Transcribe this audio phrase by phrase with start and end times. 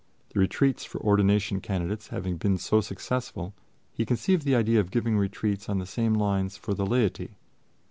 [0.33, 3.53] The retreats for ordination candidates having been so successful,
[3.91, 7.37] he conceived the idea of giving retreats on the same lines for the laity.